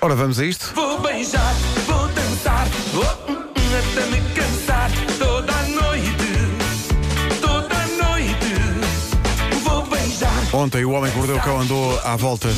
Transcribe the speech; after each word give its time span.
Ora, 0.00 0.14
vamos 0.14 0.38
a 0.38 0.44
isto? 0.44 0.72
Vou 0.76 1.00
beijar, 1.00 1.54
vou 1.86 2.06
dançar, 2.08 2.68
vou 2.92 3.02
hum, 3.02 3.42
hum, 3.48 3.68
até 3.78 4.06
me 4.06 4.20
cansar 4.32 4.90
toda 5.18 5.52
a 5.52 5.62
noite, 5.64 7.40
toda 7.40 7.74
a 7.74 8.08
noite. 8.08 9.60
Vou 9.64 9.82
beijar. 9.86 10.54
Ontem 10.54 10.84
o 10.84 10.92
Homem 10.92 11.10
que 11.10 11.16
Mordeu 11.18 11.36
o 11.36 11.40
Cão 11.40 11.60
andou 11.60 11.98
à 12.04 12.14
volta 12.14 12.48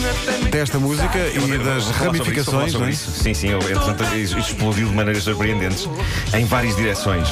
desta 0.50 0.78
música 0.78 1.18
e 1.18 1.58
das 1.64 1.88
ramificações, 1.88 2.74
não 2.74 2.86
é? 2.86 2.92
Sim, 2.92 3.32
sim, 3.32 3.48
eu, 3.48 3.58
entretanto, 3.58 4.14
isso 4.16 4.38
explodiu 4.38 4.88
de 4.88 4.94
maneiras 4.94 5.24
surpreendentes 5.24 5.88
em 6.34 6.44
várias 6.44 6.76
direções. 6.76 7.28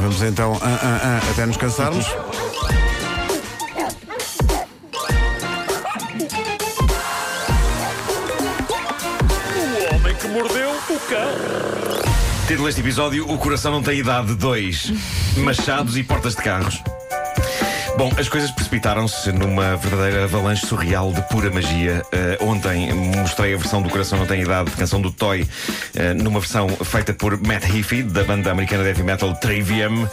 Vamos 0.00 0.22
então 0.22 0.58
ah, 0.62 0.80
ah, 0.82 1.20
ah, 1.20 1.30
até 1.30 1.44
nos 1.44 1.58
cansarmos. 1.58 2.06
Título 12.46 12.66
deste 12.66 12.80
episódio: 12.80 13.30
O 13.30 13.36
coração 13.36 13.70
não 13.70 13.82
tem 13.82 13.98
idade 13.98 14.34
2. 14.34 14.92
Machados 15.36 15.96
e 15.98 16.02
portas 16.02 16.34
de 16.34 16.42
carros. 16.42 16.82
Bom, 18.02 18.10
as 18.18 18.28
coisas 18.28 18.50
precipitaram-se 18.50 19.30
numa 19.30 19.76
verdadeira 19.76 20.24
avalanche 20.24 20.66
surreal 20.66 21.12
de 21.12 21.22
pura 21.28 21.52
magia. 21.52 22.02
Uh, 22.40 22.48
ontem 22.48 22.92
mostrei 22.92 23.54
a 23.54 23.56
versão 23.56 23.80
do 23.80 23.88
Coração 23.88 24.18
Não 24.18 24.26
Tem 24.26 24.42
Idade, 24.42 24.72
canção 24.72 25.00
do 25.00 25.12
Toy, 25.12 25.42
uh, 25.42 26.20
numa 26.20 26.40
versão 26.40 26.66
feita 26.68 27.14
por 27.14 27.40
Matt 27.40 27.62
Heafy, 27.62 28.02
da 28.02 28.24
banda 28.24 28.50
americana 28.50 28.82
heavy 28.82 29.04
metal 29.04 29.32
Trivium. 29.36 30.08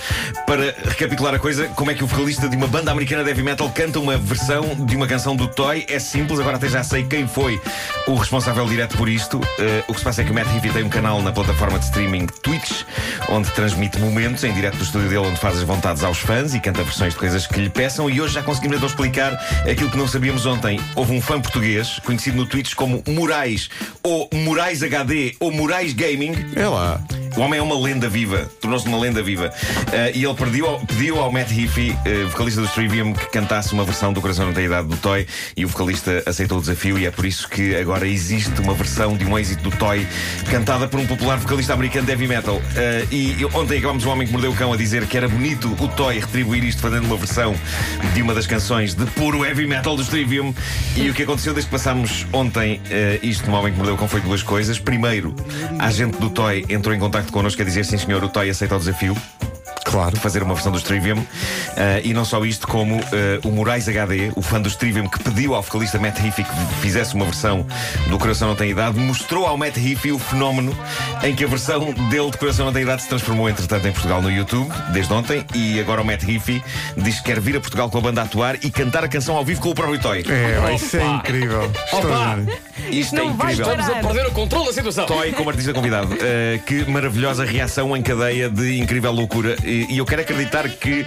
Para 0.46 0.76
recapitular 0.84 1.34
a 1.34 1.40
coisa, 1.40 1.68
como 1.70 1.90
é 1.90 1.96
que 1.96 2.04
o 2.04 2.08
vocalista 2.08 2.48
de 2.48 2.56
uma 2.56 2.68
banda 2.68 2.92
americana 2.92 3.28
heavy 3.28 3.42
metal 3.42 3.68
canta 3.72 3.98
uma 3.98 4.20
versão 4.20 4.86
de 4.86 4.96
uma 4.96 5.08
canção 5.08 5.36
do 5.36 5.48
Toy? 5.48 5.84
É 5.90 5.98
simples, 5.98 6.40
agora 6.40 6.58
até 6.58 6.70
já 6.70 6.84
sei 6.84 7.06
quem 7.06 7.28
foi 7.28 7.60
o 8.06 8.14
responsável 8.14 8.68
direto 8.68 8.98
por 8.98 9.10
isto. 9.10 9.40
Uh, 9.40 9.84
o 9.88 9.94
que 9.94 10.00
se 10.00 10.06
passa 10.06 10.22
é 10.22 10.26
que 10.26 10.32
o 10.32 10.36
Matt 10.36 10.46
Heafy 10.54 10.70
tem 10.70 10.84
um 10.84 10.90
canal 10.90 11.24
na 11.24 11.32
plataforma 11.32 11.80
de 11.80 11.86
streaming 11.86 12.28
Twitch, 12.44 12.84
onde 13.30 13.50
transmite 13.50 13.98
momentos 13.98 14.44
em 14.44 14.54
direto 14.54 14.78
do 14.78 14.84
estúdio 14.84 15.10
dele, 15.10 15.26
onde 15.26 15.40
faz 15.40 15.58
as 15.58 15.64
vontades 15.64 16.04
aos 16.04 16.20
fãs 16.20 16.54
e 16.54 16.60
canta 16.60 16.84
versões 16.84 17.14
de 17.14 17.20
coisas 17.20 17.48
que 17.48 17.60
lhe 17.60 17.79
peçam 17.80 18.10
e 18.10 18.20
hoje 18.20 18.34
já 18.34 18.44
conseguimos 18.44 18.76
então 18.76 18.90
explicar 18.90 19.36
aquilo 19.62 19.90
que 19.90 19.96
não 19.96 20.06
sabíamos 20.06 20.46
ontem. 20.46 20.78
Houve 20.98 21.14
um 21.14 21.22
fã 21.22 21.40
português, 21.40 21.98
conhecido 22.00 22.36
no 22.36 22.46
Twitch 22.46 22.74
como 22.74 23.02
Moraes, 23.08 23.70
ou 24.04 24.30
Moraes 24.34 24.84
HD, 24.84 25.38
ou 25.40 25.50
Moraes 25.50 25.94
Gaming. 25.94 26.34
É 26.58 26.68
lá. 26.68 27.02
O 27.40 27.42
homem 27.42 27.58
é 27.58 27.64
uma 27.64 27.80
lenda 27.80 28.10
viva, 28.10 28.52
tornou-se 28.60 28.86
uma 28.86 29.00
lenda 29.00 29.24
viva. 29.24 29.48
Uh, 29.48 30.12
e 30.14 30.26
ele 30.26 30.34
pediu 30.34 30.68
ao, 30.68 30.80
pediu 30.82 31.20
ao 31.22 31.32
Matt 31.32 31.50
Heafy, 31.52 31.92
uh, 31.92 32.28
vocalista 32.32 32.60
do 32.60 32.68
Trivium, 32.68 33.14
que 33.14 33.28
cantasse 33.28 33.72
uma 33.72 33.86
versão 33.86 34.12
do 34.12 34.20
Coração 34.20 34.52
Tem 34.52 34.66
Idade 34.66 34.90
do 34.90 34.98
Toy. 34.98 35.26
E 35.56 35.64
o 35.64 35.70
vocalista 35.70 36.22
aceitou 36.26 36.58
o 36.58 36.62
desafio, 36.62 37.00
e 37.00 37.06
é 37.06 37.12
por 37.12 37.26
isso 37.26 37.48
que 37.48 37.78
agora 37.78 38.06
existe 38.06 38.60
uma 38.60 38.74
versão 38.74 39.16
de 39.16 39.24
um 39.24 39.40
êxito 39.40 39.64
do 39.64 39.72
Toy 39.78 40.06
cantada 40.52 40.86
por 40.86 41.00
um 41.00 41.08
popular 41.08 41.38
vocalista 41.38 41.74
americano 41.74 42.08
de 42.08 42.12
heavy 42.12 42.28
metal. 42.28 42.58
Uh, 42.58 43.08
e 43.10 43.46
ontem 43.54 43.78
acabámos 43.78 44.06
o 44.06 44.10
homem 44.10 44.28
que 44.28 44.34
mordeu 44.34 44.52
o 44.52 44.56
cão 44.56 44.74
a 44.74 44.76
dizer 44.76 45.08
que 45.08 45.16
era 45.16 45.30
bonito 45.30 45.74
o 45.80 45.88
Toy 45.88 46.20
retribuir 46.20 46.66
isto 46.66 46.82
fazendo 46.82 47.06
uma 47.06 47.16
versão 47.16 47.56
de 48.14 48.22
uma 48.22 48.34
das 48.34 48.48
canções 48.48 48.94
de 48.94 49.06
puro 49.12 49.46
heavy 49.46 49.66
metal 49.66 49.96
do 49.96 50.04
Trivium. 50.04 50.54
E 50.94 51.10
o 51.10 51.14
que 51.14 51.24
aconteceu 51.24 51.54
desde 51.54 51.70
que 51.70 51.78
passámos 51.78 52.28
ontem 52.34 52.82
isto 53.24 53.50
no 53.50 53.56
homem 53.56 53.72
que 53.72 53.78
mordeu 53.78 53.96
o 53.96 53.98
cão 53.98 54.10
foi 54.10 54.20
duas 54.20 54.44
coisas. 54.44 54.78
Primeiro, 54.78 55.34
a 55.78 55.90
gente 55.90 56.18
do 56.18 56.30
Toy 56.30 56.66
entrou 56.68 56.94
em 56.94 57.00
contacto 57.30 57.32
connosco 57.32 57.62
a 57.62 57.66
dizer 57.66 57.86
sim 57.86 57.98
senhor, 57.98 58.24
o 58.24 58.30
Toy 58.30 58.50
aceita 58.50 58.76
o 58.76 58.80
desafio. 58.80 59.16
Claro. 59.86 60.16
Fazer 60.18 60.44
uma 60.44 60.54
versão 60.54 60.72
do 60.72 60.80
Trivium. 60.80 61.18
Uh, 61.18 61.26
e 62.04 62.14
não 62.14 62.24
só 62.24 62.44
isto, 62.46 62.68
como 62.68 62.98
uh, 62.98 63.02
o 63.44 63.52
Moraes 63.52 63.88
HD, 63.88 64.32
o 64.36 64.42
fã 64.42 64.62
do 64.62 64.70
Trivium, 64.70 65.08
que 65.08 65.24
pediu 65.24 65.56
ao 65.56 65.64
vocalista 65.64 65.98
Matt 65.98 66.20
Heafy 66.20 66.44
que 66.44 66.52
fizesse 66.80 67.16
uma 67.16 67.26
versão 67.26 67.66
do 68.08 68.20
Coração 68.20 68.50
Não 68.50 68.56
Tem 68.56 68.70
Idade, 68.70 69.00
mostrou 69.00 69.48
ao 69.48 69.58
Matt 69.58 69.78
Heafy 69.78 70.12
o 70.12 70.20
fenómeno 70.20 70.78
em 71.24 71.34
que 71.34 71.44
a 71.44 71.48
versão 71.48 71.92
dele 72.10 72.30
de 72.30 72.38
Coração 72.38 72.66
Não 72.68 72.74
Tem 72.74 72.84
Idade 72.84 73.02
se 73.02 73.10
transformou, 73.10 73.50
entretanto, 73.50 73.88
em 73.88 73.92
Portugal 73.92 74.22
no 74.22 74.30
YouTube, 74.30 74.70
desde 74.92 75.12
ontem. 75.12 75.44
E 75.56 75.80
agora 75.80 76.02
o 76.02 76.06
Matt 76.06 76.24
Heafy 76.24 76.64
diz 76.98 77.18
que 77.18 77.24
quer 77.24 77.40
vir 77.40 77.58
a 77.58 77.60
Portugal 77.60 77.90
com 77.90 77.98
a 77.98 78.02
banda 78.02 78.22
a 78.22 78.26
atuar 78.26 78.58
e 78.64 78.70
cantar 78.70 79.04
a 79.04 79.08
canção 79.08 79.36
ao 79.36 79.46
vivo 79.46 79.62
com 79.62 79.70
o 79.70 79.76
próprio 79.76 80.00
Toy. 80.00 80.24
É, 80.28 80.76
isso 80.76 80.98
é 80.98 81.06
incrível. 81.06 81.72
Extraordinário. 81.86 82.69
Isto 82.92 83.16
é 83.16 83.20
não 83.20 83.34
vai 83.36 83.54
incrível. 83.54 83.80
Estamos 83.80 83.98
a 83.98 84.08
perder 84.08 84.28
o 84.28 84.32
controle 84.32 84.68
da 84.68 84.74
situação. 84.74 85.06
Toy 85.06 85.32
como 85.34 85.50
artista 85.50 85.74
convidado. 85.74 86.14
Uh, 86.14 86.60
que 86.66 86.86
maravilhosa 86.90 87.44
reação 87.44 87.96
em 87.96 88.02
cadeia 88.02 88.50
de 88.50 88.80
incrível 88.80 89.12
loucura. 89.12 89.56
E, 89.64 89.88
e 89.90 89.98
eu 89.98 90.06
quero 90.06 90.22
acreditar 90.22 90.68
que 90.70 91.06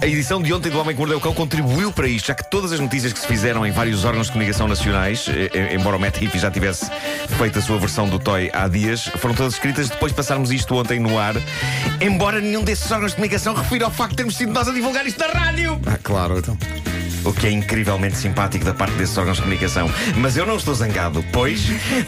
a 0.00 0.06
edição 0.06 0.42
de 0.42 0.52
ontem 0.52 0.70
do 0.70 0.78
Homem 0.78 0.94
que 0.94 1.00
Mordeu 1.00 1.18
o 1.18 1.20
Cão 1.20 1.34
contribuiu 1.34 1.92
para 1.92 2.08
isto, 2.08 2.26
já 2.26 2.34
que 2.34 2.48
todas 2.50 2.72
as 2.72 2.80
notícias 2.80 3.12
que 3.12 3.18
se 3.18 3.26
fizeram 3.26 3.66
em 3.66 3.70
vários 3.70 4.04
órgãos 4.04 4.26
de 4.26 4.32
comunicação 4.32 4.68
nacionais, 4.68 5.26
eh, 5.28 5.50
eh, 5.52 5.74
embora 5.74 5.96
o 5.96 6.00
Matt 6.00 6.20
Heafy 6.20 6.38
já 6.38 6.50
tivesse 6.50 6.90
feito 7.38 7.58
a 7.58 7.62
sua 7.62 7.78
versão 7.78 8.08
do 8.08 8.18
Toy 8.18 8.50
há 8.52 8.68
dias, 8.68 9.06
foram 9.18 9.34
todas 9.34 9.54
escritas 9.54 9.88
depois 9.88 10.12
de 10.12 10.16
passarmos 10.16 10.50
isto 10.50 10.74
ontem 10.74 11.00
no 11.00 11.18
ar. 11.18 11.34
Embora 12.00 12.40
nenhum 12.40 12.62
desses 12.62 12.90
órgãos 12.90 13.12
de 13.12 13.16
comunicação 13.16 13.54
refira 13.54 13.86
ao 13.86 13.90
facto 13.90 14.10
de 14.10 14.16
termos 14.16 14.36
sido 14.36 14.52
nós 14.52 14.68
a 14.68 14.72
divulgar 14.72 15.06
isto 15.06 15.18
na 15.18 15.26
rádio. 15.28 15.80
Ah, 15.86 15.98
claro, 16.02 16.38
então. 16.38 16.56
O 17.24 17.32
que 17.32 17.46
é 17.46 17.50
incrivelmente 17.50 18.16
simpático 18.16 18.64
da 18.64 18.74
parte 18.74 18.94
desses 18.94 19.16
órgãos 19.16 19.36
de 19.36 19.42
comunicação. 19.42 19.88
Mas 20.16 20.36
eu 20.36 20.44
não 20.44 20.56
estou 20.56 20.74
zangado, 20.74 21.24
pois, 21.32 21.60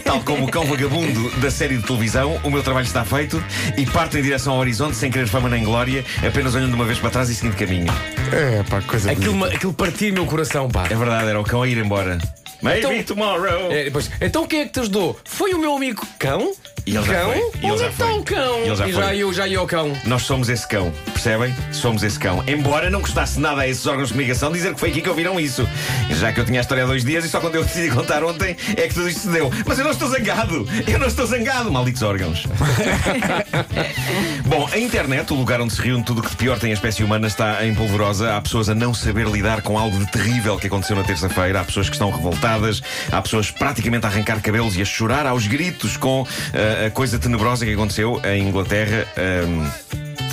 tal 0.04 0.20
como 0.22 0.44
o 0.47 0.50
cão 0.50 0.64
vagabundo 0.66 1.30
da 1.41 1.50
série 1.50 1.76
de 1.76 1.84
televisão, 1.84 2.41
o 2.42 2.50
meu 2.50 2.62
trabalho 2.62 2.86
está 2.86 3.04
feito 3.04 3.42
e 3.76 3.86
parto 3.86 4.19
em 4.19 4.22
direção 4.22 4.54
ao 4.54 4.58
horizonte 4.60 4.97
sem 4.97 5.10
querer 5.10 5.26
fama 5.28 5.48
nem 5.48 5.62
glória, 5.64 6.04
apenas 6.26 6.54
olhando 6.54 6.74
uma 6.74 6.84
vez 6.84 6.98
para 6.98 7.10
trás 7.10 7.28
e 7.30 7.34
seguindo 7.34 7.56
caminho. 7.56 7.92
É, 8.32 8.62
pá, 8.64 8.80
coisa 8.82 9.10
Aquilo, 9.12 9.44
aquilo 9.44 9.72
partiu 9.72 10.12
meu 10.12 10.26
coração, 10.26 10.69
pá. 10.69 10.84
É 10.91 10.94
verdade, 10.94 11.28
era 11.28 11.41
o 11.41 11.44
cão 11.44 11.62
a 11.62 11.69
ir 11.69 11.78
embora. 11.78 12.19
Maybe 12.62 12.80
Então- 12.80 13.16
tomorrow. 13.16 13.70
É, 13.70 13.84
depois, 13.84 14.10
então 14.20 14.47
quem 14.47 14.60
é 14.60 14.64
que 14.64 14.72
te 14.72 14.80
ajudou? 14.80 15.19
Foi 15.24 15.53
o 15.53 15.58
meu 15.58 15.76
amigo 15.76 16.04
cão? 16.19 16.53
E 16.87 16.95
ele 16.97 17.06
já 17.06 17.15
cão? 17.15 17.33
foi. 17.33 17.39
E 17.39 17.43
ele 17.65 17.67
Onde 17.72 17.78
já 17.78 17.87
é 17.87 17.89
está 17.89 18.05
foi. 18.05 18.19
o 18.19 18.22
cão? 18.22 18.59
E 18.59 18.67
ele 18.67 18.77
já 18.77 18.89
e 18.89 18.93
foi. 18.93 19.03
já 19.03 19.15
eu, 19.15 19.33
já 19.33 19.49
eu 19.49 19.62
o 19.62 19.67
cão. 19.67 19.93
Nós 20.05 20.22
somos 20.22 20.49
esse 20.50 20.69
cão, 20.69 20.93
percebem? 21.12 21.55
Somos 21.72 22.03
esse 22.03 22.19
cão. 22.19 22.45
Embora 22.47 22.91
não 22.91 23.00
gostasse 23.00 23.41
nada 23.41 23.62
a 23.62 23.69
esses 23.69 23.87
órgãos 23.87 24.09
de 24.09 24.15
comunicação 24.15 24.53
dizer 24.53 24.75
que 24.75 24.81
foi 24.81 24.91
aqui 24.91 25.00
que 25.00 25.09
ouviram 25.09 25.41
isso. 25.41 25.67
Já 26.11 26.33
que 26.33 26.41
eu 26.41 26.45
tinha 26.45 26.61
a 26.61 26.62
história 26.62 26.84
há 26.84 26.87
dois 26.87 27.03
dias 27.05 27.25
e 27.25 27.28
só 27.28 27.41
quando 27.41 27.55
eu 27.55 27.65
decidi 27.65 27.89
contar 27.91 28.22
ontem 28.22 28.55
é 28.77 28.87
que 28.87 28.93
tudo 28.95 29.09
isto 29.09 29.21
se 29.22 29.28
deu. 29.28 29.50
Mas 29.67 29.78
eu 29.78 29.84
não 29.84 29.93
estou 29.93 30.09
zangado! 30.09 30.69
Eu 30.87 30.99
não 30.99 31.06
estou 31.06 31.27
zangado, 31.27 31.72
malditos 31.72 32.03
órgãos. 32.03 32.45
Bom, 34.45 34.69
a 34.71 34.78
internet, 34.78 35.33
o 35.33 35.37
lugar 35.37 35.61
onde 35.61 35.72
se 35.72 35.81
reúne 35.81 36.05
tudo 36.05 36.21
o 36.21 36.22
que 36.22 36.31
de 36.31 36.37
pior 36.37 36.59
tem 36.59 36.71
a 36.71 36.75
espécie 36.75 37.03
humana, 37.03 37.27
está 37.27 37.65
em 37.65 37.75
polvorosa. 37.75 38.37
Há 38.37 38.41
pessoas 38.43 38.69
a 38.69 38.75
não 38.75 38.93
saber 38.93 39.27
lidar 39.27 39.62
com 39.62 39.78
algo 39.78 39.99
de 39.99 40.11
terrível 40.11 40.59
que 40.59 40.66
aconteceu 40.66 40.97
na 40.97 41.03
terça-feira. 41.03 41.61
Há 41.61 41.65
pessoas 41.65 41.89
que 41.89 41.95
estão 41.95 42.11
revoltadas. 42.11 42.83
Há 43.11 43.22
pessoas 43.22 43.51
praticamente 43.51 44.05
a 44.05 44.09
arrancar 44.11 44.41
cabelos 44.43 44.77
e 44.77 44.83
a 44.83 44.84
chorar 44.84 45.27
aos 45.27 45.47
gritos 45.47 45.97
com 45.97 46.27
ah, 46.53 46.73
a 46.86 46.90
coisa 46.90 47.18
tenebrosa 47.18 47.64
que 47.64 47.72
aconteceu 47.72 48.20
em 48.24 48.48
Inglaterra. 48.48 49.06
Ahm, 49.16 49.68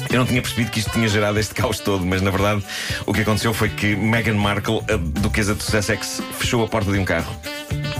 eu 0.09 0.19
não 0.19 0.25
tinha 0.25 0.41
percebido 0.41 0.71
que 0.71 0.79
isto 0.79 0.91
tinha 0.91 1.07
gerado 1.07 1.39
este 1.39 1.53
caos 1.53 1.79
todo, 1.79 2.05
mas 2.05 2.21
na 2.21 2.31
verdade 2.31 2.63
o 3.05 3.13
que 3.13 3.21
aconteceu 3.21 3.53
foi 3.53 3.69
que 3.69 3.95
Meghan 3.95 4.35
Markle, 4.35 4.81
a 4.89 4.97
duquesa 4.97 5.55
de 5.55 5.63
Sussex, 5.63 6.21
fechou 6.37 6.63
a 6.63 6.67
porta 6.67 6.91
de 6.91 6.99
um 6.99 7.05
carro. 7.05 7.33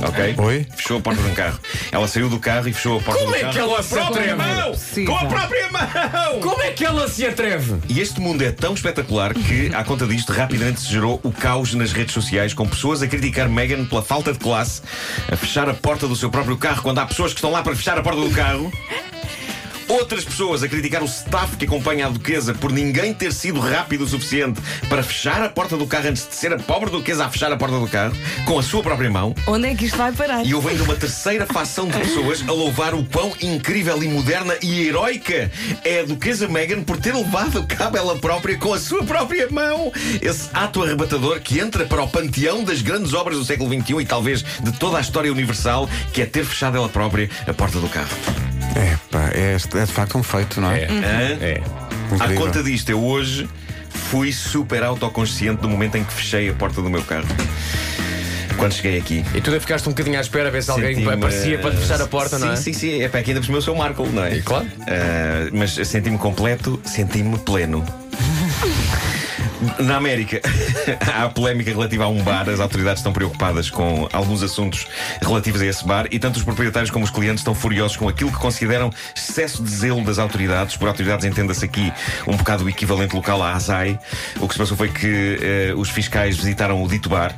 Ok? 0.03 0.35
Oi? 0.37 0.67
Fechou 0.75 0.97
a 0.97 1.01
porta 1.01 1.21
de 1.21 1.29
um 1.29 1.33
carro. 1.33 1.59
Ela 1.91 2.07
saiu 2.07 2.29
do 2.29 2.39
carro 2.39 2.67
e 2.67 2.73
fechou 2.73 2.97
a 2.99 3.01
porta 3.01 3.19
Como 3.21 3.31
do 3.31 3.37
é 3.37 3.39
carro. 3.41 3.53
que 3.53 3.59
ela 3.59 3.69
com 3.69 3.75
a 3.75 3.83
se 3.83 3.89
própria 3.89 4.33
atreve? 4.33 4.35
mão! 4.55 4.73
Sim, 4.75 5.05
Com 5.05 5.15
a 5.17 5.25
própria 5.25 5.69
mão! 5.71 6.39
Como 6.41 6.61
é 6.61 6.71
que 6.71 6.85
ela 6.85 7.07
se 7.07 7.25
atreve? 7.25 7.75
E 7.89 7.99
este 7.99 8.19
mundo 8.19 8.41
é 8.43 8.51
tão 8.51 8.73
espetacular 8.73 9.33
que, 9.33 9.71
à 9.73 9.83
conta 9.83 10.05
disto, 10.07 10.31
rapidamente 10.33 10.81
se 10.81 10.87
gerou 10.91 11.19
o 11.23 11.31
caos 11.31 11.73
nas 11.73 11.91
redes 11.91 12.13
sociais, 12.13 12.53
com 12.53 12.67
pessoas 12.67 13.01
a 13.01 13.07
criticar 13.07 13.47
Meghan 13.49 13.85
pela 13.85 14.01
falta 14.01 14.33
de 14.33 14.39
classe, 14.39 14.81
a 15.31 15.35
fechar 15.35 15.69
a 15.69 15.73
porta 15.73 16.07
do 16.07 16.15
seu 16.15 16.29
próprio 16.29 16.57
carro 16.57 16.81
quando 16.81 16.99
há 16.99 17.05
pessoas 17.05 17.31
que 17.31 17.37
estão 17.37 17.51
lá 17.51 17.61
para 17.61 17.75
fechar 17.75 17.97
a 17.97 18.01
porta 18.01 18.19
do 18.21 18.29
carro. 18.31 18.71
Outras 19.91 20.23
pessoas 20.23 20.63
a 20.63 20.69
criticar 20.69 21.03
o 21.03 21.05
staff 21.05 21.57
que 21.57 21.65
acompanha 21.65 22.05
a 22.05 22.09
duquesa 22.09 22.53
por 22.53 22.71
ninguém 22.71 23.13
ter 23.13 23.33
sido 23.33 23.59
rápido 23.59 24.05
o 24.05 24.07
suficiente 24.07 24.61
para 24.87 25.03
fechar 25.03 25.43
a 25.43 25.49
porta 25.49 25.75
do 25.75 25.85
carro 25.85 26.07
antes 26.07 26.25
de 26.25 26.33
ser 26.33 26.53
a 26.53 26.57
pobre 26.57 26.89
duquesa 26.89 27.25
a 27.25 27.29
fechar 27.29 27.51
a 27.51 27.57
porta 27.57 27.77
do 27.77 27.85
carro 27.89 28.15
com 28.45 28.57
a 28.57 28.63
sua 28.63 28.81
própria 28.81 29.11
mão. 29.11 29.35
Onde 29.45 29.67
é 29.67 29.75
que 29.75 29.83
isto 29.83 29.97
vai 29.97 30.13
parar? 30.13 30.45
E 30.45 30.53
houve 30.55 30.69
ainda 30.69 30.83
uma 30.83 30.95
terceira 30.95 31.45
facção 31.45 31.89
de 31.89 31.97
pessoas 31.97 32.41
a 32.47 32.53
louvar 32.53 32.95
o 32.95 33.03
quão 33.03 33.33
incrível 33.41 34.01
e 34.01 34.07
moderna 34.07 34.55
e 34.61 34.87
heroica 34.87 35.51
é 35.83 35.99
a 35.99 36.03
Duquesa 36.03 36.47
Meghan 36.47 36.83
por 36.83 36.95
ter 36.95 37.13
levado 37.13 37.59
a 37.59 37.65
cabo 37.65 37.97
ela 37.97 38.17
própria 38.17 38.57
com 38.57 38.73
a 38.73 38.79
sua 38.79 39.03
própria 39.03 39.49
mão. 39.51 39.91
Esse 40.21 40.49
ato 40.53 40.83
arrebatador 40.83 41.41
que 41.41 41.59
entra 41.59 41.85
para 41.85 42.01
o 42.01 42.07
panteão 42.07 42.63
das 42.63 42.81
grandes 42.81 43.13
obras 43.13 43.37
do 43.37 43.43
século 43.43 43.69
XXI 43.69 43.99
e 43.99 44.05
talvez 44.05 44.41
de 44.41 44.71
toda 44.71 44.99
a 44.99 45.01
história 45.01 45.29
universal, 45.29 45.89
que 46.13 46.21
é 46.21 46.25
ter 46.25 46.45
fechado 46.45 46.77
ela 46.77 46.87
própria 46.87 47.29
a 47.45 47.53
porta 47.53 47.77
do 47.77 47.89
carro. 47.89 48.50
É, 48.75 48.97
pá, 49.09 49.29
é, 49.33 49.55
é 49.55 49.85
de 49.85 49.91
facto 49.91 50.17
um 50.17 50.23
feito, 50.23 50.61
não 50.61 50.71
é? 50.71 50.85
Hã? 50.85 51.01
É. 51.41 51.61
À 52.11 52.15
Incrível. 52.15 52.35
conta 52.37 52.63
disto, 52.63 52.89
eu 52.89 53.03
hoje 53.03 53.47
fui 53.89 54.31
super 54.33 54.83
autoconsciente 54.83 55.61
do 55.61 55.69
momento 55.69 55.97
em 55.97 56.03
que 56.03 56.13
fechei 56.13 56.49
a 56.49 56.53
porta 56.53 56.81
do 56.81 56.89
meu 56.89 57.03
carro. 57.03 57.27
Quando 58.57 58.73
cheguei 58.73 58.97
aqui. 58.99 59.25
E 59.33 59.41
tu 59.41 59.49
ainda 59.49 59.59
ficaste 59.59 59.87
um 59.87 59.91
bocadinho 59.91 60.17
à 60.17 60.21
espera 60.21 60.49
a 60.49 60.51
ver 60.51 60.61
se 60.61 60.69
alguém 60.69 60.93
Senti-me, 60.93 61.13
aparecia 61.13 61.57
para 61.57 61.71
te 61.71 61.77
fechar 61.77 62.01
a 62.01 62.07
porta, 62.07 62.37
sim, 62.37 62.45
não 62.45 62.51
é? 62.51 62.55
Sim, 62.55 62.73
sim, 62.73 63.01
é 63.01 63.07
para 63.09 63.23
que 63.23 63.31
ainda 63.31 63.39
por 63.41 63.45
cima 63.45 63.57
eu 63.57 63.61
sou 63.61 63.73
o 63.73 63.77
Marco, 63.77 64.05
não 64.05 64.23
é? 64.23 64.35
E 64.35 64.41
claro. 64.41 64.67
Ah, 64.81 65.49
mas 65.51 65.71
senti-me 65.71 66.17
completo, 66.17 66.79
senti-me 66.85 67.39
pleno. 67.39 67.83
Na 69.79 69.97
América, 69.97 70.41
há 71.13 71.29
polémica 71.29 71.69
relativa 71.69 72.05
a 72.05 72.07
um 72.07 72.23
bar. 72.23 72.49
As 72.49 72.59
autoridades 72.59 72.99
estão 72.99 73.13
preocupadas 73.13 73.69
com 73.69 74.07
alguns 74.11 74.41
assuntos 74.41 74.87
relativos 75.21 75.61
a 75.61 75.65
esse 75.65 75.85
bar 75.85 76.07
e 76.11 76.17
tanto 76.17 76.37
os 76.37 76.43
proprietários 76.43 76.89
como 76.89 77.05
os 77.05 77.11
clientes 77.11 77.41
estão 77.41 77.53
furiosos 77.53 77.95
com 77.95 78.07
aquilo 78.07 78.31
que 78.31 78.39
consideram 78.39 78.91
excesso 79.15 79.63
de 79.63 79.69
zelo 79.69 80.03
das 80.03 80.17
autoridades. 80.17 80.75
Por 80.75 80.87
autoridades, 80.87 81.25
entenda-se 81.25 81.63
aqui 81.63 81.93
um 82.27 82.35
bocado 82.35 82.63
o 82.63 82.69
equivalente 82.69 83.15
local 83.15 83.41
à 83.43 83.53
ASAI. 83.53 83.99
O 84.39 84.47
que 84.47 84.53
se 84.53 84.59
passou 84.59 84.75
foi 84.75 84.89
que 84.89 85.39
eh, 85.41 85.73
os 85.75 85.89
fiscais 85.89 86.37
visitaram 86.37 86.81
o 86.81 86.87
dito 86.87 87.09
bar 87.09 87.35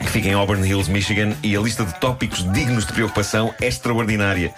que 0.00 0.10
fica 0.10 0.28
em 0.28 0.32
Auburn 0.32 0.66
Hills, 0.66 0.90
Michigan, 0.90 1.34
e 1.42 1.54
a 1.54 1.60
lista 1.60 1.84
de 1.84 1.94
tópicos 2.00 2.50
dignos 2.52 2.86
de 2.86 2.92
preocupação 2.92 3.54
é 3.60 3.68
extraordinária. 3.68 4.52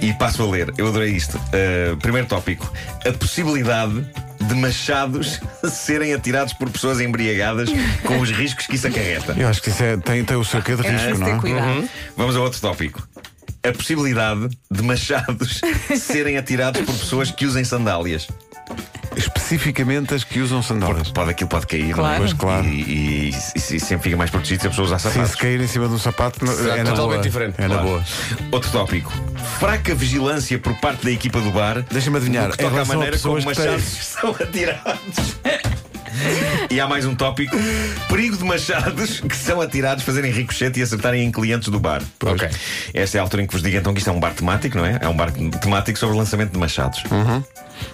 E 0.00 0.12
passo 0.12 0.42
a 0.42 0.46
ler, 0.50 0.72
eu 0.76 0.88
adorei 0.88 1.12
isto. 1.12 1.36
Uh, 1.36 1.96
primeiro 1.98 2.26
tópico: 2.26 2.70
a 3.06 3.12
possibilidade 3.12 4.04
de 4.48 4.54
machados 4.54 5.40
serem 5.70 6.14
atirados 6.14 6.52
por 6.54 6.70
pessoas 6.70 7.00
embriagadas 7.00 7.68
com 8.04 8.18
os 8.18 8.30
riscos 8.30 8.66
que 8.66 8.76
isso 8.76 8.86
acarreta. 8.86 9.34
Eu 9.36 9.48
acho 9.48 9.62
que 9.62 9.68
isso 9.68 9.82
é, 9.82 9.96
tem, 9.96 10.24
tem 10.24 10.36
o 10.36 10.44
seu 10.44 10.62
quê 10.62 10.74
de 10.74 10.82
risco, 10.82 11.08
preciso 11.08 11.20
não 11.20 11.36
é? 11.36 11.38
cuidado. 11.38 11.88
Vamos 12.16 12.36
a 12.36 12.40
outro 12.40 12.60
tópico. 12.60 13.06
A 13.62 13.72
possibilidade 13.72 14.48
de 14.70 14.82
machados 14.82 15.60
serem 16.00 16.38
atirados 16.38 16.80
por 16.80 16.94
pessoas 16.94 17.30
que 17.30 17.44
usem 17.44 17.64
sandálias. 17.64 18.28
Especificamente 19.18 20.14
as 20.14 20.22
que 20.24 20.40
usam 20.40 20.62
sandálias. 20.62 21.10
Pode, 21.10 21.30
aquilo 21.30 21.48
pode 21.50 21.66
cair, 21.66 21.82
não 21.82 21.90
é? 21.90 21.94
Claro. 21.94 22.18
Pois, 22.18 22.32
claro. 22.32 22.64
E, 22.66 22.68
e- 22.82 23.30
e- 23.30 23.58
e 23.76 23.80
sempre 23.80 24.04
fica 24.04 24.16
mais 24.16 24.30
protegido 24.30 24.60
se 24.62 24.66
a 24.68 24.70
pessoa 24.70 24.86
usar 24.86 24.98
Sim, 25.00 25.08
sapatos. 25.10 25.30
se 25.32 25.36
cair 25.38 25.60
em 25.60 25.66
cima 25.66 25.88
de 25.88 25.94
um 25.94 25.98
sapato, 25.98 26.44
não- 26.44 26.52
é 26.52 26.82
na 26.84 26.90
totalmente 26.90 26.96
boa. 27.16 27.22
diferente. 27.22 27.54
É 27.58 27.62
na 27.62 27.68
Claro. 27.74 27.82
boa. 27.88 28.04
Outro 28.52 28.70
tópico. 28.70 29.12
Fraca 29.58 29.94
vigilância 29.94 30.58
por 30.58 30.74
parte 30.76 31.04
da 31.04 31.10
equipa 31.10 31.40
do 31.40 31.50
bar. 31.50 31.82
Deixa-me 31.90 32.16
adivinhar, 32.16 32.50
toca 32.50 32.68
relação 32.68 32.94
a 32.94 32.96
maneira 32.96 33.18
como 33.18 33.42
machados 33.44 33.82
são 34.06 34.30
atirados. 34.30 35.36
E 36.70 36.80
há 36.80 36.86
mais 36.86 37.06
um 37.06 37.14
tópico: 37.14 37.56
perigo 38.08 38.36
de 38.36 38.44
machados 38.44 39.20
que 39.20 39.36
são 39.36 39.60
atirados, 39.60 40.04
fazerem 40.04 40.30
ricochete 40.30 40.78
e 40.80 40.82
acertarem 40.82 41.24
em 41.24 41.30
clientes 41.32 41.68
do 41.68 41.80
bar. 41.80 42.02
Ok. 42.24 42.48
Esta 42.92 43.16
é 43.16 43.20
a 43.20 43.22
altura 43.22 43.42
em 43.42 43.46
que 43.46 43.52
vos 43.52 43.62
digo 43.62 43.76
então 43.76 43.92
que 43.94 44.00
isto 44.00 44.08
é 44.10 44.12
um 44.12 44.20
bar 44.20 44.32
temático, 44.34 44.76
não 44.76 44.84
é? 44.84 44.98
É 45.00 45.08
um 45.08 45.16
bar 45.16 45.30
temático 45.32 45.98
sobre 45.98 46.14
o 46.14 46.18
lançamento 46.18 46.52
de 46.52 46.58
machados. 46.58 47.02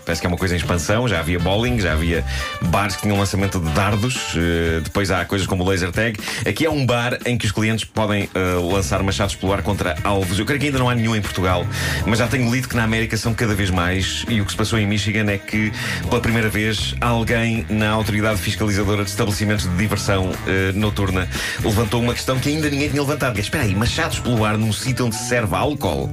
Parece 0.05 0.20
que 0.20 0.26
é 0.26 0.28
uma 0.28 0.37
coisa 0.38 0.55
em 0.55 0.56
expansão. 0.58 1.06
Já 1.06 1.20
havia 1.20 1.38
bowling, 1.38 1.78
já 1.78 1.93
havia 1.93 2.25
bares 2.62 2.96
que 2.96 3.02
tinham 3.02 3.19
lançamento 3.19 3.61
de 3.61 3.70
dardos. 3.72 4.34
eh, 4.37 4.81
depois 4.82 5.11
há 5.11 5.25
coisas 5.25 5.46
como 5.46 5.62
o 5.62 5.69
laser 5.69 5.93
tag. 5.93 6.19
Aqui 6.49 6.64
é 6.66 6.70
um 6.70 6.84
bar 6.87 7.19
em 7.26 7.37
que 7.37 7.46
os 7.46 7.52
clientes 7.52 7.84
podem 7.84 8.28
eh, 8.34 8.55
lançar 8.72 9.02
machados 9.02 9.34
pelo 9.34 9.52
ar 9.52 9.62
contra 9.62 9.94
alvos. 10.02 10.38
Eu 10.38 10.46
creio 10.46 10.61
que 10.61 10.66
ainda 10.66 10.78
não 10.78 10.88
há 10.88 10.94
nenhum 10.94 11.14
em 11.14 11.20
Portugal, 11.20 11.66
mas 12.06 12.19
já 12.19 12.26
tenho 12.26 12.50
lido 12.50 12.69
que 12.69 12.76
na 12.76 12.84
América 12.84 13.16
são 13.16 13.34
cada 13.34 13.55
vez 13.55 13.70
mais. 13.70 14.25
E 14.28 14.40
o 14.40 14.44
que 14.44 14.50
se 14.52 14.56
passou 14.56 14.78
em 14.78 14.87
Michigan 14.87 15.31
é 15.31 15.38
que, 15.38 15.70
pela 16.08 16.20
primeira 16.20 16.49
vez, 16.49 16.94
alguém 17.00 17.66
na 17.69 17.90
autoridade 18.04 18.38
fiscalizadora 18.38 19.02
de 19.02 19.08
estabelecimentos 19.08 19.64
de 19.64 19.74
diversão 19.76 20.30
eh, 20.46 20.72
noturna 20.74 21.26
levantou 21.64 22.02
uma 22.02 22.12
questão 22.12 22.38
que 22.38 22.50
ainda 22.50 22.68
ninguém 22.68 22.90
tinha 22.90 23.00
levantado. 23.00 23.32
Que 23.32 23.40
é, 23.40 23.42
Espera 23.42 23.64
aí, 23.64 23.74
machados 23.74 24.18
pelo 24.18 24.44
ar 24.44 24.58
num 24.58 24.72
sítio 24.72 25.06
onde 25.06 25.16
se 25.16 25.26
serve 25.26 25.56
álcool? 25.56 26.10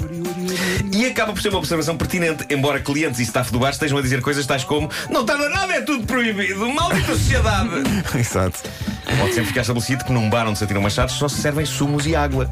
E 0.93 1.05
acaba 1.05 1.33
por 1.33 1.41
ser 1.41 1.49
uma 1.49 1.57
observação 1.57 1.97
pertinente, 1.97 2.45
embora 2.49 2.79
clientes 2.79 3.19
e 3.19 3.23
staff 3.23 3.51
do 3.51 3.59
bar 3.59 3.71
estejam 3.71 3.97
a 3.97 4.01
dizer 4.01 4.21
coisas 4.21 4.45
tais 4.45 4.63
como 4.63 4.89
não 5.09 5.25
tarda 5.25 5.49
nada, 5.49 5.73
é 5.73 5.81
tudo 5.81 6.05
proibido, 6.05 6.67
maldita 6.69 7.13
sociedade. 7.13 7.69
Exato. 8.17 8.61
Pode 9.19 9.33
sempre 9.33 9.47
ficar 9.47 9.61
estabelecido 9.61 10.05
que 10.05 10.13
num 10.13 10.29
bar 10.29 10.47
onde 10.47 10.57
se 10.57 10.63
atiram 10.63 10.81
machados 10.81 11.15
só 11.15 11.27
se 11.27 11.41
servem 11.41 11.65
sumos 11.65 12.07
e 12.07 12.15
água. 12.15 12.49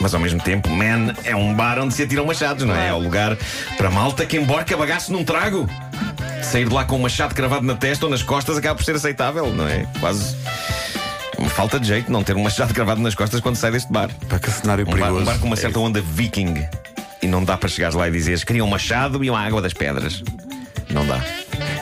Mas 0.00 0.14
ao 0.14 0.20
mesmo 0.20 0.40
tempo, 0.40 0.70
man, 0.70 1.14
é 1.24 1.36
um 1.36 1.52
bar 1.54 1.78
onde 1.78 1.92
se 1.92 2.02
atiram 2.02 2.24
machados, 2.24 2.64
não 2.64 2.74
é? 2.74 2.88
É 2.88 2.92
o 2.94 2.98
lugar 2.98 3.36
para 3.76 3.90
malta 3.90 4.24
que 4.24 4.38
emborca 4.38 4.76
bagaço 4.76 5.12
num 5.12 5.24
trago. 5.24 5.68
Sair 6.50 6.66
de 6.68 6.74
lá 6.74 6.84
com 6.84 6.96
um 6.96 7.00
machado 7.00 7.34
cravado 7.34 7.64
na 7.66 7.74
testa 7.74 8.06
ou 8.06 8.10
nas 8.10 8.22
costas 8.22 8.56
acaba 8.56 8.74
por 8.74 8.84
ser 8.84 8.96
aceitável, 8.96 9.52
não 9.52 9.68
é? 9.68 9.86
Quase. 10.00 10.34
Uma 11.36 11.50
falta 11.50 11.78
de 11.78 11.86
jeito 11.86 12.10
não 12.10 12.22
ter 12.24 12.34
um 12.36 12.42
machado 12.42 12.72
cravado 12.74 13.00
nas 13.00 13.14
costas 13.14 13.40
quando 13.40 13.56
sai 13.56 13.70
deste 13.70 13.92
bar. 13.92 14.08
Para 14.28 14.38
que 14.38 14.50
cenário 14.50 14.84
Um 14.84 14.90
bar, 14.90 14.96
perigoso. 14.98 15.22
um 15.22 15.24
bar 15.24 15.38
com 15.38 15.46
uma 15.46 15.56
certa 15.56 15.78
onda 15.78 16.00
viking. 16.00 16.54
E 17.20 17.26
não 17.26 17.44
dá 17.44 17.56
para 17.58 17.68
chegares 17.68 17.94
lá 17.94 18.08
e 18.08 18.10
dizeres 18.10 18.44
queriam 18.44 18.66
um 18.66 18.70
machado 18.70 19.22
e 19.22 19.28
uma 19.28 19.40
água 19.40 19.60
das 19.60 19.72
pedras. 19.74 20.22
Não 20.90 21.04
dá. 21.06 21.20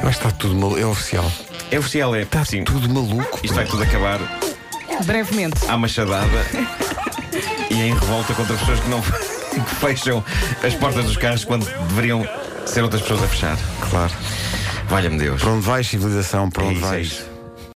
Eu 0.02 0.08
acho 0.08 0.18
que 0.20 0.26
está 0.26 0.30
tudo 0.32 0.54
maluco. 0.54 0.78
É 0.80 0.84
oficial. 0.86 1.32
É 1.70 1.78
oficial, 1.78 2.14
é. 2.16 2.22
Está 2.22 2.44
sim. 2.44 2.64
tudo 2.64 2.88
maluco. 2.88 3.38
Isto 3.42 3.54
vai 3.54 3.66
tudo 3.66 3.82
acabar 3.84 4.18
Brevemente. 5.04 5.58
à 5.68 5.76
machadada 5.76 6.46
e 7.70 7.74
em 7.82 7.94
revolta 7.94 8.34
contra 8.34 8.56
pessoas 8.56 8.80
que 8.80 8.88
não 8.88 9.00
que 9.56 9.74
fecham 9.76 10.24
as 10.64 10.74
portas 10.74 11.04
dos 11.04 11.16
carros 11.16 11.44
quando 11.44 11.64
deveriam 11.88 12.26
ser 12.66 12.82
outras 12.82 13.02
pessoas 13.02 13.22
a 13.22 13.28
fechar. 13.28 13.58
Claro. 13.90 14.12
Valha-me 14.88 15.19
Deus. 15.19 15.43
Para 15.43 15.50
onde 15.50 15.67
vai 15.67 15.83
civilização? 15.85 16.49
Para 16.50 16.65
É 16.65 16.67
onde 16.67 16.77
isso, 16.79 16.87
é 16.87 16.88
vais? 16.91 17.06
isso. 17.06 17.36